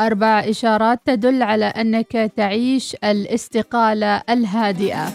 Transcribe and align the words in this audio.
أربع 0.00 0.40
إشارات 0.40 1.00
تدل 1.04 1.42
على 1.42 1.64
أنك 1.64 2.32
تعيش 2.36 2.96
الاستقالة 3.04 4.22
الهادئة. 4.30 5.08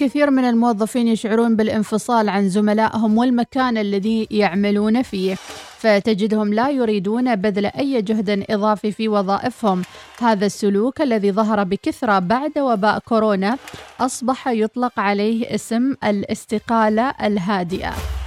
كثير 0.00 0.30
من 0.30 0.44
الموظفين 0.44 1.08
يشعرون 1.08 1.56
بالانفصال 1.56 2.28
عن 2.28 2.48
زملائهم 2.48 3.18
والمكان 3.18 3.78
الذي 3.78 4.28
يعملون 4.30 5.02
فيه 5.02 5.36
فتجدهم 5.78 6.54
لا 6.54 6.70
يريدون 6.70 7.36
بذل 7.36 7.66
أي 7.66 8.02
جهد 8.02 8.44
إضافي 8.50 8.92
في 8.92 9.08
وظائفهم. 9.08 9.82
هذا 10.20 10.46
السلوك 10.46 11.00
الذي 11.00 11.32
ظهر 11.32 11.64
بكثرة 11.64 12.18
بعد 12.18 12.58
وباء 12.58 12.98
كورونا 12.98 13.58
أصبح 14.00 14.48
يطلق 14.48 15.00
عليه 15.00 15.54
اسم 15.54 15.94
الاستقالة 16.04 17.14
الهادئة. 17.22 18.21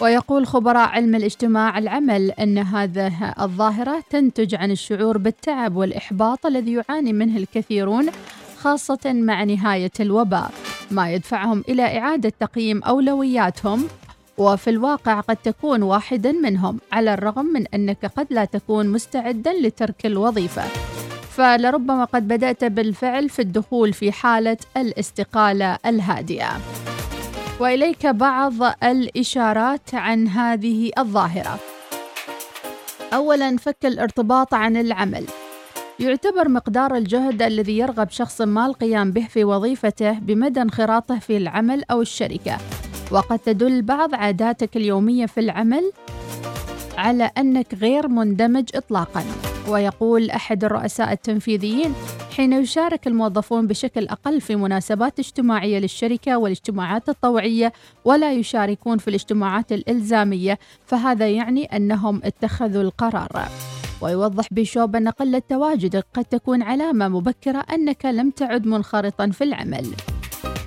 ويقول 0.00 0.46
خبراء 0.46 0.88
علم 0.88 1.14
الاجتماع 1.14 1.78
العمل 1.78 2.30
أن 2.30 2.58
هذه 2.58 3.34
الظاهرة 3.40 4.04
تنتج 4.10 4.54
عن 4.54 4.70
الشعور 4.70 5.18
بالتعب 5.18 5.76
والإحباط 5.76 6.46
الذي 6.46 6.72
يعاني 6.72 7.12
منه 7.12 7.36
الكثيرون 7.36 8.06
خاصة 8.58 9.00
مع 9.04 9.44
نهاية 9.44 9.90
الوباء. 10.00 10.50
ما 10.90 11.12
يدفعهم 11.12 11.64
إلى 11.68 11.98
إعادة 11.98 12.32
تقييم 12.40 12.82
أولوياتهم 12.82 13.84
وفي 14.38 14.70
الواقع 14.70 15.20
قد 15.20 15.36
تكون 15.36 15.82
واحدا 15.82 16.32
منهم 16.32 16.80
على 16.92 17.14
الرغم 17.14 17.46
من 17.46 17.66
أنك 17.66 18.06
قد 18.16 18.26
لا 18.30 18.44
تكون 18.44 18.88
مستعدا 18.88 19.52
لترك 19.52 20.06
الوظيفة. 20.06 20.62
فلربما 21.30 22.04
قد 22.04 22.28
بدأت 22.28 22.64
بالفعل 22.64 23.28
في 23.28 23.42
الدخول 23.42 23.92
في 23.92 24.12
حالة 24.12 24.56
الاستقالة 24.76 25.78
الهادئة. 25.86 26.50
واليك 27.60 28.06
بعض 28.06 28.52
الإشارات 28.82 29.94
عن 29.94 30.28
هذه 30.28 30.90
الظاهرة. 30.98 31.58
اولا 33.14 33.56
فك 33.56 33.86
الارتباط 33.86 34.54
عن 34.54 34.76
العمل. 34.76 35.24
يعتبر 35.98 36.48
مقدار 36.48 36.96
الجهد 36.96 37.42
الذي 37.42 37.78
يرغب 37.78 38.10
شخص 38.10 38.40
ما 38.40 38.66
القيام 38.66 39.12
به 39.12 39.26
في 39.30 39.44
وظيفته 39.44 40.12
بمدى 40.12 40.62
انخراطه 40.62 41.18
في 41.18 41.36
العمل 41.36 41.84
أو 41.90 42.00
الشركة. 42.00 42.58
وقد 43.10 43.38
تدل 43.38 43.82
بعض 43.82 44.14
عاداتك 44.14 44.76
اليومية 44.76 45.26
في 45.26 45.40
العمل 45.40 45.92
على 46.98 47.30
أنك 47.38 47.74
غير 47.74 48.08
مندمج 48.08 48.68
اطلاقا. 48.74 49.24
ويقول 49.70 50.30
أحد 50.30 50.64
الرؤساء 50.64 51.12
التنفيذيين 51.12 51.94
حين 52.36 52.52
يشارك 52.52 53.06
الموظفون 53.06 53.66
بشكل 53.66 54.08
أقل 54.08 54.40
في 54.40 54.56
مناسبات 54.56 55.18
اجتماعية 55.18 55.78
للشركة 55.78 56.38
والاجتماعات 56.38 57.08
الطوعية 57.08 57.72
ولا 58.04 58.32
يشاركون 58.32 58.98
في 58.98 59.08
الاجتماعات 59.08 59.72
الإلزامية 59.72 60.58
فهذا 60.86 61.28
يعني 61.28 61.64
أنهم 61.64 62.20
اتخذوا 62.24 62.82
القرار. 62.82 63.48
ويوضح 64.00 64.44
بيشوب 64.50 64.96
أن 64.96 65.08
قلة 65.08 65.42
تواجدك 65.48 66.06
قد 66.14 66.24
تكون 66.24 66.62
علامة 66.62 67.08
مبكرة 67.08 67.58
أنك 67.58 68.04
لم 68.06 68.30
تعد 68.30 68.66
منخرطا 68.66 69.30
في 69.30 69.44
العمل. 69.44 69.86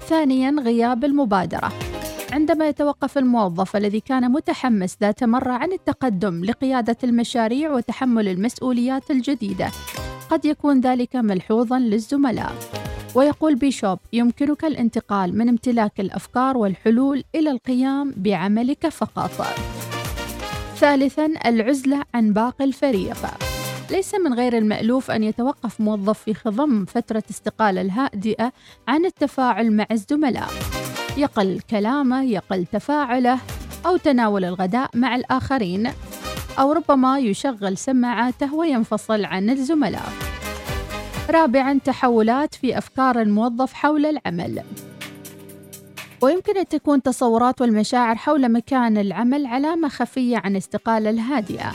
ثانيا 0.07 0.55
غياب 0.59 1.05
المبادرة. 1.05 1.71
عندما 2.33 2.67
يتوقف 2.67 3.17
الموظف 3.17 3.75
الذي 3.75 3.99
كان 3.99 4.31
متحمس 4.31 4.97
ذات 5.01 5.23
مرة 5.23 5.51
عن 5.51 5.71
التقدم 5.71 6.45
لقيادة 6.45 6.97
المشاريع 7.03 7.71
وتحمل 7.71 8.27
المسؤوليات 8.27 9.11
الجديدة 9.11 9.71
قد 10.29 10.45
يكون 10.45 10.79
ذلك 10.79 11.15
ملحوظا 11.15 11.79
للزملاء. 11.79 12.53
ويقول 13.15 13.55
بيشوب 13.55 13.99
يمكنك 14.13 14.65
الانتقال 14.65 15.37
من 15.37 15.49
امتلاك 15.49 15.99
الأفكار 15.99 16.57
والحلول 16.57 17.23
إلى 17.35 17.51
القيام 17.51 18.13
بعملك 18.17 18.87
فقط. 18.87 19.31
ثالثا 20.75 21.25
العزلة 21.45 22.03
عن 22.13 22.33
باقي 22.33 22.65
الفريق. 22.65 23.17
ليس 23.91 24.15
من 24.15 24.33
غير 24.33 24.57
المألوف 24.57 25.11
أن 25.11 25.23
يتوقف 25.23 25.81
موظف 25.81 26.19
في 26.19 26.33
خضم 26.33 26.85
فترة 26.85 27.23
استقالة 27.29 27.81
الهادئة 27.81 28.51
عن 28.87 29.05
التفاعل 29.05 29.71
مع 29.71 29.85
الزملاء. 29.91 30.49
يقل 31.17 31.59
كلامه 31.69 32.23
يقل 32.23 32.65
تفاعله 32.65 33.39
أو 33.85 33.97
تناول 33.97 34.45
الغداء 34.45 34.89
مع 34.93 35.15
الآخرين 35.15 35.91
أو 36.59 36.71
ربما 36.71 37.19
يشغل 37.19 37.77
سماعاته 37.77 38.53
وينفصل 38.53 39.25
عن 39.25 39.49
الزملاء. 39.49 40.09
رابعاً 41.29 41.79
تحولات 41.85 42.55
في 42.55 42.77
أفكار 42.77 43.21
الموظف 43.21 43.73
حول 43.73 44.05
العمل. 44.05 44.63
ويمكن 46.21 46.57
أن 46.57 46.67
تكون 46.67 47.01
تصورات 47.01 47.61
والمشاعر 47.61 48.15
حول 48.15 48.51
مكان 48.51 48.97
العمل 48.97 49.45
علامة 49.45 49.87
خفية 49.87 50.37
عن 50.37 50.55
استقالة 50.55 51.09
الهادئة. 51.09 51.71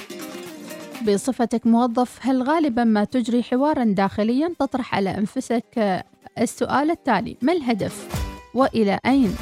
بصفتك 1.06 1.66
موظف 1.66 2.19
هل 2.20 2.43
غالبا 2.43 2.84
ما 2.84 3.05
تجري 3.05 3.43
حوارا 3.43 3.84
داخليا 3.84 4.55
تطرح 4.59 4.94
على 4.94 5.19
أنفسك 5.19 6.05
السؤال 6.38 6.91
التالي 6.91 7.37
ما 7.43 7.53
الهدف 7.53 8.18
وإلى 8.55 8.99
أين؟ 9.07 9.37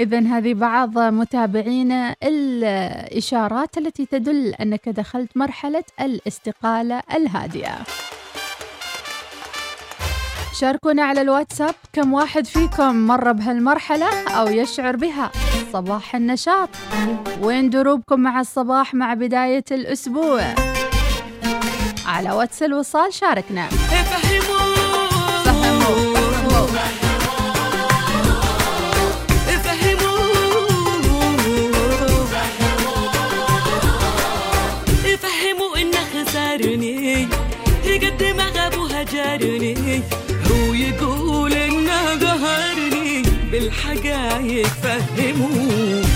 إذا 0.00 0.20
هذه 0.20 0.54
بعض 0.54 0.98
متابعينا 0.98 2.16
الإشارات 2.22 3.78
التي 3.78 4.06
تدل 4.06 4.54
أنك 4.54 4.88
دخلت 4.88 5.36
مرحلة 5.36 5.84
الاستقالة 6.00 7.02
الهادئة. 7.14 7.78
شاركونا 10.60 11.02
على 11.02 11.20
الواتساب 11.20 11.74
كم 11.92 12.12
واحد 12.12 12.46
فيكم 12.46 13.06
مر 13.06 13.32
بهالمرحلة 13.32 14.28
أو 14.28 14.46
يشعر 14.46 14.96
بها 14.96 15.30
صباح 15.72 16.14
النشاط 16.14 16.68
وين 17.40 17.70
دروبكم 17.70 18.20
مع 18.20 18.40
الصباح 18.40 18.94
مع 18.94 19.14
بداية 19.14 19.64
الأسبوع 19.70 20.54
على 22.06 22.32
واتس 22.32 22.62
الوصال 22.62 23.14
شاركنا 23.14 23.68
وهجرني 39.34 40.02
هو 40.50 40.74
يقول 40.74 41.52
إنه 41.52 42.14
قهرني 42.20 43.22
بالحقايق 43.52 44.66
فهموه. 44.66 46.13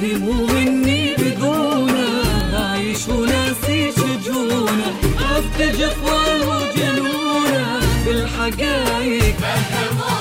فهموا 0.00 0.46
مني 0.46 1.14
بدونه 1.18 2.08
عايش 2.54 3.08
وناسي 3.08 3.92
شجونه 3.92 4.94
عفت 5.20 5.62
جفوان 5.62 6.40
وجنونه 6.40 7.80
بالحقايق 8.06 9.36
فهموا 9.36 10.19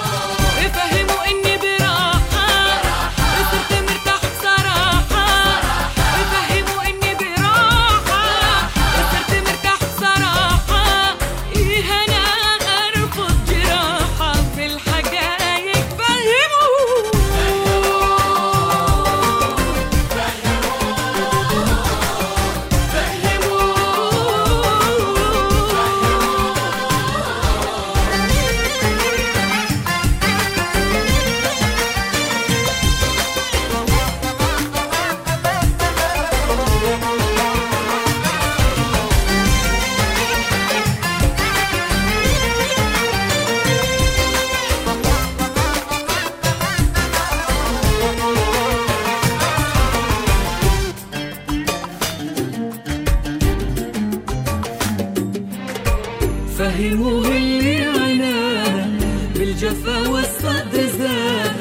فهموه 56.80 57.28
اللي 57.28 57.84
عنانا 57.84 58.90
بالجفا 59.36 60.08
والصد 60.08 60.74
زاد. 60.98 61.56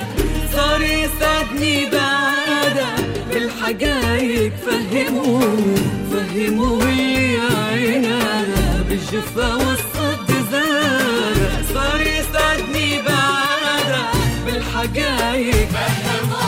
صار 0.53 0.83
يسعدني 0.83 1.87
بعادة 1.87 2.89
بالحقايق 3.33 4.53
فهموه 4.67 5.57
فهموه 6.13 6.83
اللي 6.83 7.37
عنانا 7.39 8.85
بالجفا 8.89 9.55
والصد 9.55 10.31
زاد. 10.53 11.65
صار 11.75 12.01
يسعدني 12.01 13.03
بعادة 13.03 14.03
بالحقايق 14.47 15.69
يفهموا 15.69 16.48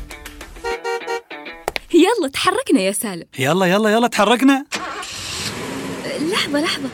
يلا 1.93 2.27
تحركنا 2.33 2.81
يا 2.81 2.91
سالم. 2.91 3.23
يلا 3.39 3.65
يلا 3.65 3.89
يلا 3.89 4.07
تحركنا. 4.07 4.65
لحظة 6.31 6.61
لحظة. 6.61 6.89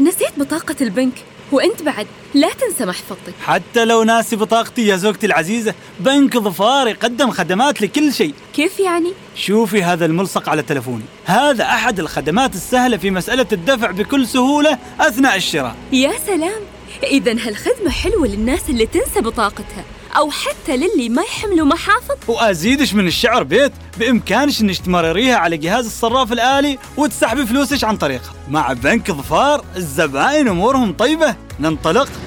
نسيت 0.00 0.38
بطاقة 0.38 0.76
البنك 0.80 1.14
وأنت 1.52 1.82
بعد 1.82 2.06
لا 2.34 2.48
تنسى 2.52 2.86
محفظتك. 2.86 3.34
حتى 3.44 3.84
لو 3.84 4.02
ناسي 4.02 4.36
بطاقتي 4.36 4.86
يا 4.86 4.96
زوجتي 4.96 5.26
العزيزة 5.26 5.74
بنك 6.00 6.38
ظفار 6.38 6.88
يقدم 6.88 7.30
خدمات 7.30 7.82
لكل 7.82 8.12
شيء. 8.12 8.34
كيف 8.54 8.80
يعني؟ 8.80 9.12
شوفي 9.34 9.82
هذا 9.82 10.06
الملصق 10.06 10.48
على 10.48 10.62
تلفوني. 10.62 11.04
هذا 11.24 11.64
أحد 11.64 12.00
الخدمات 12.00 12.54
السهلة 12.54 12.96
في 12.96 13.10
مسألة 13.10 13.46
الدفع 13.52 13.90
بكل 13.90 14.26
سهولة 14.26 14.78
أثناء 15.00 15.36
الشراء. 15.36 15.76
يا 15.92 16.12
سلام. 16.26 16.60
إذا 17.02 17.32
هالخدمة 17.32 17.90
حلوة 17.90 18.26
للناس 18.26 18.70
اللي 18.70 18.86
تنسى 18.86 19.20
بطاقتها. 19.20 19.84
أو 20.18 20.30
حتى 20.30 20.76
للي 20.76 21.08
ما 21.08 21.22
يحملوا 21.22 21.66
محافظ. 21.66 22.16
وأزيدش 22.28 22.94
من 22.94 23.06
الشعر 23.06 23.42
بيت 23.42 23.72
بإمكانش 23.98 24.60
إنك 24.60 24.78
تمرريها 24.78 25.36
على 25.36 25.56
جهاز 25.56 25.86
الصراف 25.86 26.32
الآلي 26.32 26.78
وتسحبي 26.96 27.46
فلوسك 27.46 27.84
عن 27.84 27.96
طريقه 27.96 28.30
مع 28.48 28.72
بنك 28.72 29.10
ظفار 29.10 29.64
الزبائن 29.76 30.48
أمورهم 30.48 30.92
طيبة. 30.92 31.36
ننطلق. 31.60 32.08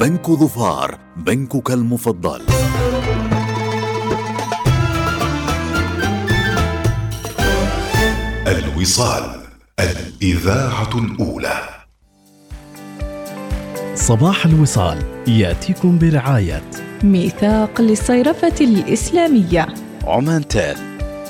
بنك 0.00 0.30
ظفار 0.30 0.98
بنكك 1.16 1.70
المفضل. 1.70 2.42
الوصال 8.46 9.40
الإذاعة 9.80 10.90
الأولى. 10.94 11.79
صباح 13.94 14.46
الوصال 14.46 14.98
يأتيكم 15.28 15.98
برعاية. 15.98 16.62
ميثاق 17.04 17.80
للصيرفة 17.80 18.54
الإسلامية. 18.60 19.66
عمان 20.04 20.48
تال 20.48 20.76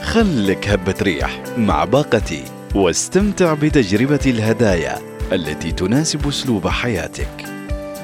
خلك 0.03 0.69
هبة 0.69 0.95
ريح 1.03 1.43
مع 1.57 1.85
باقتي 1.85 2.43
واستمتع 2.75 3.55
بتجربة 3.55 4.21
الهدايا 4.27 4.99
التي 5.33 5.73
تناسب 5.73 6.29
أسلوب 6.29 6.69
حياتك. 6.69 7.45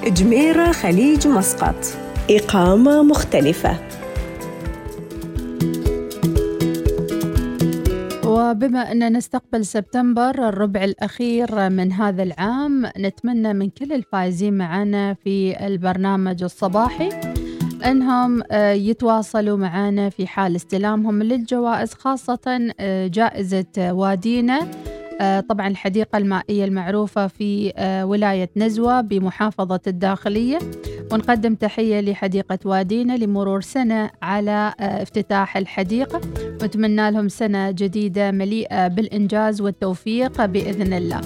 جميرة 0.07 0.73
خليج 0.73 1.29
مسقط. 1.29 1.77
إقامة 2.31 3.03
مختلفة. 3.03 3.79
وبما 8.51 8.93
أن 8.93 9.17
نستقبل 9.17 9.67
سبتمبر 9.67 10.49
الربع 10.49 10.85
الأخير 10.85 11.71
من 11.71 11.93
هذا 11.93 12.23
العام 12.23 12.87
نتمنى 12.99 13.53
من 13.53 13.71
كل 13.71 13.93
الفائزين 13.93 14.55
معنا 14.55 15.15
في 15.15 15.67
البرنامج 15.67 16.43
الصباحي 16.43 17.09
أنهم 17.85 18.43
آه، 18.51 18.73
يتواصلوا 18.73 19.57
معنا 19.57 20.09
في 20.09 20.27
حال 20.27 20.57
استلامهم 20.57 21.23
للجوائز 21.23 21.95
خاصة 21.95 22.73
آه، 22.81 23.07
جائزة 23.07 23.93
وادينا 23.93 24.67
آه، 25.21 25.41
طبعا 25.41 25.69
الحديقة 25.69 26.19
المائية 26.19 26.65
المعروفة 26.65 27.27
في 27.27 27.73
ولاية 28.09 28.51
نزوة 28.57 29.01
بمحافظة 29.01 29.81
الداخلية. 29.87 30.59
ونقدم 31.13 31.55
تحية 31.55 32.01
لحديقة 32.01 32.59
وادينا 32.65 33.17
لمرور 33.17 33.61
سنة 33.61 34.11
على 34.23 34.75
افتتاح 34.81 35.57
الحديقة. 35.57 36.21
نتمنى 36.67 37.11
لهم 37.11 37.29
سنة 37.29 37.71
جديدة 37.71 38.31
مليئة 38.31 38.89
بالإنجاز 38.89 39.61
والتوفيق 39.61 40.45
بإذن 40.45 40.93
الله. 40.93 41.21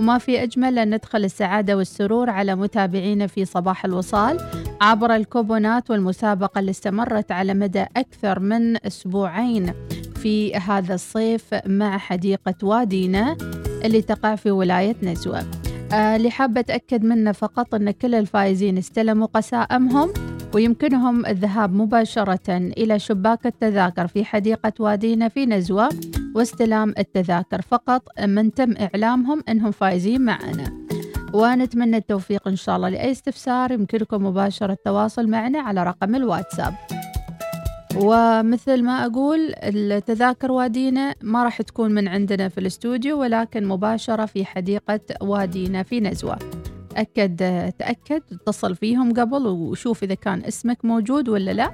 وما 0.00 0.18
في 0.18 0.42
أجمل 0.42 0.78
أن 0.78 0.94
ندخل 0.94 1.24
السعادة 1.24 1.76
والسرور 1.76 2.30
على 2.30 2.54
متابعينا 2.54 3.26
في 3.26 3.44
صباح 3.44 3.84
الوصال 3.84 4.40
عبر 4.80 5.14
الكوبونات 5.14 5.90
والمسابقة 5.90 6.58
اللي 6.58 6.70
استمرت 6.70 7.32
على 7.32 7.54
مدى 7.54 7.84
أكثر 7.96 8.40
من 8.40 8.86
أسبوعين 8.86 9.72
في 10.14 10.54
هذا 10.54 10.94
الصيف 10.94 11.54
مع 11.66 11.98
حديقة 11.98 12.54
وادينا 12.62 13.36
اللي 13.84 14.02
تقع 14.02 14.34
في 14.34 14.50
ولاية 14.50 14.96
نزوة. 15.02 15.44
آه، 15.92 16.16
اللي 16.16 16.30
حابة 16.30 16.60
أتأكد 16.60 17.04
منه 17.04 17.32
فقط 17.32 17.74
أن 17.74 17.90
كل 17.90 18.14
الفائزين 18.14 18.78
استلموا 18.78 19.26
قسائمهم 19.26 20.12
ويمكنهم 20.54 21.26
الذهاب 21.26 21.74
مباشرة 21.74 22.56
إلى 22.56 22.98
شباك 22.98 23.46
التذاكر 23.46 24.06
في 24.06 24.24
حديقة 24.24 24.72
وادينا 24.80 25.28
في 25.28 25.46
نزوة 25.46 25.88
واستلام 26.34 26.94
التذاكر 26.98 27.62
فقط. 27.62 28.02
من 28.20 28.54
تم 28.54 28.74
إعلامهم 28.76 29.42
أنهم 29.48 29.70
فائزين 29.70 30.20
معنا. 30.20 30.86
ونتمنى 31.32 31.96
التوفيق 31.96 32.48
إن 32.48 32.56
شاء 32.56 32.76
الله 32.76 32.88
لأي 32.88 33.10
استفسار. 33.10 33.72
يمكنكم 33.72 34.26
مباشرة 34.26 34.72
التواصل 34.72 35.28
معنا 35.28 35.58
على 35.58 35.84
رقم 35.84 36.14
الواتساب. 36.14 36.74
ومثل 37.96 38.82
ما 38.82 39.06
أقول 39.06 39.52
التذاكر 39.62 40.52
وادينا 40.52 41.14
ما 41.22 41.44
راح 41.44 41.62
تكون 41.62 41.90
من 41.90 42.08
عندنا 42.08 42.48
في 42.48 42.58
الاستوديو 42.58 43.20
ولكن 43.20 43.66
مباشرة 43.66 44.26
في 44.26 44.44
حديقة 44.44 45.00
وادينا 45.20 45.82
في 45.82 46.00
نزوة. 46.00 46.38
أكد 46.96 47.36
تأكد 47.78 48.22
اتصل 48.32 48.76
فيهم 48.76 49.12
قبل 49.12 49.46
وشوف 49.46 50.02
إذا 50.02 50.14
كان 50.14 50.44
اسمك 50.44 50.84
موجود 50.84 51.28
ولا 51.28 51.50
لا. 51.50 51.70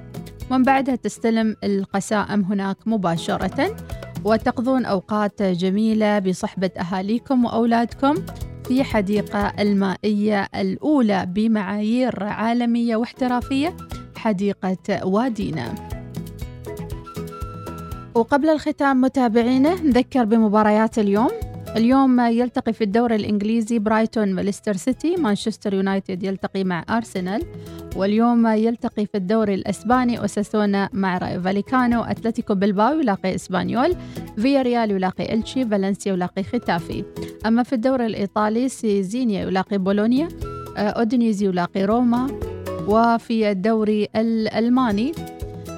ومن 0.50 0.62
بعدها 0.62 0.97
تستلم 0.97 1.57
القسائم 1.64 2.41
هناك 2.45 2.76
مباشرة. 2.87 3.76
وتقضون 4.25 4.85
أوقات 4.85 5.43
جميلة 5.43 6.19
بصحبة 6.19 6.71
أهاليكم 6.79 7.45
وأولادكم 7.45 8.14
في 8.69 8.85
حديقة 8.85 9.52
المائية 9.59 10.49
الأولى 10.55 11.26
بمعايير 11.26 12.25
عالمية 12.25 12.97
واحترافية 12.97 13.76
حديقة 14.17 15.07
وادينا. 15.07 15.75
وقبل 18.14 18.49
الختام 18.49 19.00
متابعينا 19.00 19.75
نذكر 19.75 20.25
بمباريات 20.25 20.99
اليوم. 20.99 21.31
اليوم 21.76 22.21
يلتقي 22.21 22.73
في 22.73 22.85
الدوري 22.85 23.17
الإنجليزي 23.17 23.79
برايتون 23.79 24.38
وليستر 24.38 24.76
سيتي 24.76 25.17
مانشستر 25.17 25.75
يونايتد 25.75 26.23
يلتقي 26.23 26.64
مع 26.64 26.85
أرسنال 26.91 27.43
واليوم 27.97 28.47
يلتقي 28.47 29.07
في 29.07 29.14
الدوري 29.14 29.55
الأسباني 29.55 30.21
أوساسونا 30.21 30.88
مع 30.93 31.19
رايو 31.19 31.43
فاليكانو 31.43 32.02
أتلتيكو 32.02 32.55
بلباو 32.55 33.00
يلاقي 33.00 33.35
إسبانيول 33.35 33.97
فيا 34.37 34.62
ريال 34.62 34.91
يلاقي 34.91 35.35
إلشي 35.35 35.64
فالنسيا 35.64 36.12
يلاقي 36.12 36.43
ختافي. 36.43 37.05
أما 37.47 37.62
في 37.62 37.73
الدوري 37.73 38.07
الإيطالي 38.07 38.69
سيزينيا 38.69 39.43
يلاقي 39.43 39.79
بولونيا 39.79 40.29
آه، 40.76 40.81
أودينيزي 40.81 41.47
يلاقي 41.47 41.85
روما 41.85 42.26
وفي 42.88 43.50
الدوري 43.50 44.09
الألماني 44.17 45.12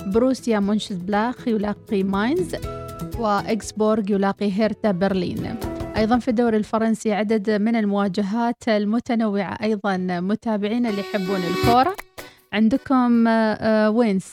بروسيا 0.06 0.60
مونشنغلادباخ 0.61 1.49
يلاقي 1.48 2.02
ماينز 2.02 2.56
وإكسبورغ 3.18 4.10
يلاقي 4.10 4.52
هيرتا 4.52 4.90
برلين. 4.90 5.74
أيضا 5.96 6.18
في 6.18 6.28
الدوري 6.28 6.56
الفرنسي 6.56 7.12
عدد 7.12 7.50
من 7.50 7.76
المواجهات 7.76 8.68
المتنوعة 8.68 9.58
أيضا 9.62 9.96
متابعين 9.96 10.86
اللي 10.86 11.00
يحبون 11.00 11.40
الكورة. 11.40 11.96
عندكم 12.52 13.28
آه، 13.28 13.54
آه، 13.54 13.90
وينس 13.90 14.32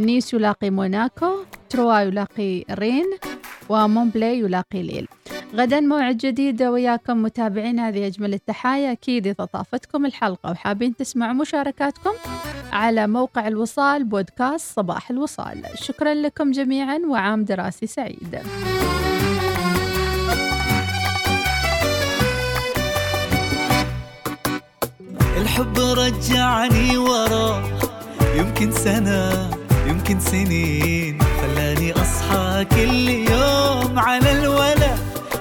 نيس 0.00 0.34
يلاقي 0.34 0.70
موناكو 0.70 1.44
تروا 1.70 1.98
يلاقي 2.00 2.64
رين 2.70 3.06
ومونبلي 3.68 4.38
يلاقي 4.38 4.82
ليل. 4.82 5.08
غدا 5.54 5.80
موعد 5.80 6.16
جديد 6.16 6.62
وياكم 6.62 7.22
متابعين 7.22 7.78
هذه 7.80 8.06
أجمل 8.06 8.34
التحايا. 8.34 8.92
أكيد 8.92 9.26
إذا 9.26 9.44
طافتكم 9.44 10.06
الحلقة 10.06 10.50
وحابين 10.50 10.96
تسمعوا 10.96 11.32
مشاركاتكم 11.32 12.12
على 12.72 13.06
موقع 13.06 13.48
الوصال 13.48 14.04
بودكاست 14.04 14.76
صباح 14.76 15.10
الوصال. 15.10 15.62
شكرا 15.74 16.14
لكم 16.14 16.50
جميعا 16.50 16.98
وعام 17.08 17.44
دراسي 17.44 17.86
سعيد. 17.86 18.38
الحب 25.58 25.78
رجعني 25.78 26.96
ورا. 26.96 27.62
يمكن 28.34 28.72
سنة 28.72 29.50
يمكن 29.86 30.20
سنين 30.20 31.18
خلاني 31.40 31.92
أصحى 31.92 32.64
كل 32.64 33.08
يوم 33.08 33.98
على 33.98 34.30
الولا 34.38 34.94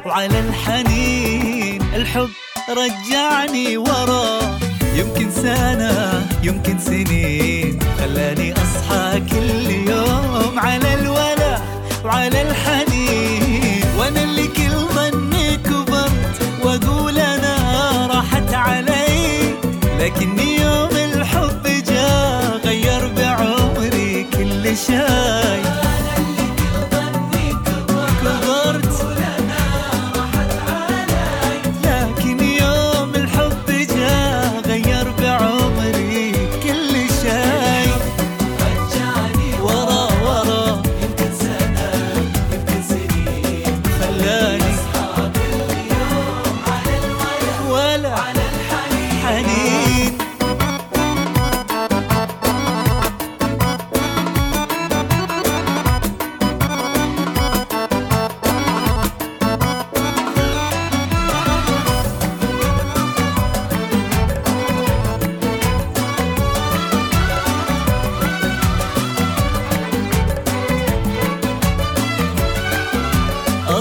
وعلى 0.06 0.40
الحنين. 0.40 1.82
الحب 1.96 2.30
رجعني 2.70 3.78
ورا. 3.78 4.58
يمكن 4.96 5.32
سنة 5.32 6.28
يمكن 6.44 6.80
سنين 6.80 7.80
خلاني 8.00 8.54
أصحى 8.54 9.22
كل 9.32 9.70
يوم 9.70 10.54
على 10.60 10.94
الولا 10.94 11.58
وعلى 12.06 12.42
الحنين. 12.42 12.97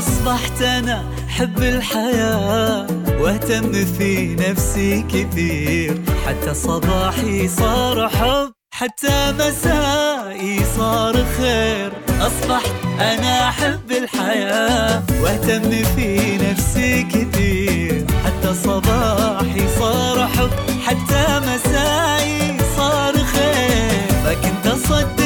أصبحت 0.06 0.62
أنا 0.62 1.04
حب 1.28 1.62
الحياة 1.62 2.86
وأهتم 3.20 3.72
في 3.72 4.34
نفسي 4.34 5.02
كثير. 5.02 6.02
حتى 6.26 6.54
صباحي 6.54 7.48
صار 7.48 8.08
حب 8.08 8.52
حتى 8.70 9.34
مسائي 9.38 10.60
صار 10.78 11.14
خير. 11.38 11.92
أصبحت 12.20 12.72
أنا 13.00 13.48
أحب 13.48 13.92
الحياة 13.92 15.02
وأهتم 15.22 15.70
في 15.96 16.38
نفسي 16.38 17.02
كثير. 17.02 18.06
حتى 18.24 18.54
صباحي 18.64 19.64
صار 19.78 20.26
حب 20.26 20.50
حتى 20.86 21.40
مسائي 21.40 22.56
صار 22.76 23.14
خير. 23.14 24.06
فكنت 24.24 24.66
أصدق 24.66 25.25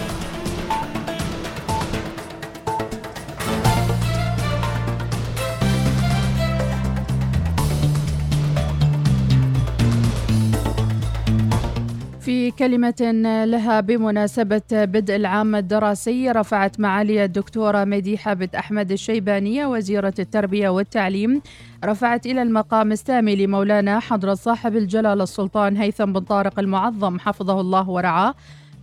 في 12.21 12.51
كلمة 12.51 13.11
لها 13.45 13.79
بمناسبة 13.81 14.61
بدء 14.71 15.15
العام 15.15 15.55
الدراسي 15.55 16.31
رفعت 16.31 16.79
معالي 16.79 17.23
الدكتورة 17.25 17.83
مديحة 17.83 18.33
بنت 18.33 18.55
أحمد 18.55 18.91
الشيبانية 18.91 19.65
وزيرة 19.65 20.13
التربية 20.19 20.69
والتعليم 20.69 21.41
رفعت 21.85 22.25
إلى 22.25 22.41
المقام 22.41 22.91
السامي 22.91 23.35
لمولانا 23.35 23.99
حضرة 23.99 24.33
صاحب 24.33 24.75
الجلالة 24.75 25.23
السلطان 25.23 25.77
هيثم 25.77 26.13
بن 26.13 26.19
طارق 26.19 26.59
المعظم 26.59 27.19
حفظه 27.19 27.61
الله 27.61 27.89
ورعاه 27.89 28.33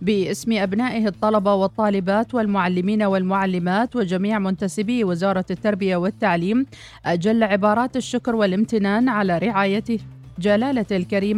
باسم 0.01 0.51
أبنائه 0.53 1.07
الطلبة 1.07 1.53
والطالبات 1.53 2.35
والمعلمين 2.35 3.03
والمعلمات 3.03 3.95
وجميع 3.95 4.39
منتسبي 4.39 5.03
وزارة 5.03 5.45
التربية 5.51 5.95
والتعليم 5.95 6.65
أجل 7.05 7.43
عبارات 7.43 7.97
الشكر 7.97 8.35
والامتنان 8.35 9.09
على 9.09 9.37
رعايته. 9.37 9.99
جلالة 10.39 10.85
الكريمة 10.91 11.29